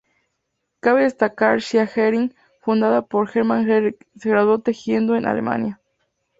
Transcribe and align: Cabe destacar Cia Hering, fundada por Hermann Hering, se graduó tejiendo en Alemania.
Cabe 0.79 1.03
destacar 1.03 1.61
Cia 1.61 1.83
Hering, 1.87 2.33
fundada 2.59 3.03
por 3.03 3.29
Hermann 3.31 3.69
Hering, 3.69 3.95
se 4.15 4.29
graduó 4.31 4.57
tejiendo 4.59 5.15
en 5.15 5.27
Alemania. 5.27 5.79